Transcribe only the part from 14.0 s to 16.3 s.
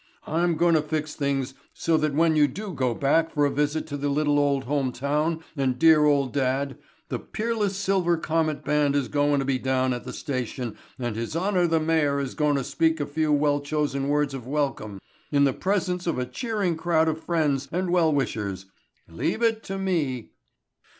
words of welcome in the presence of a